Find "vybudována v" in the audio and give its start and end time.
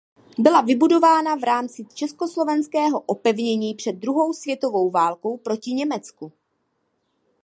0.61-1.43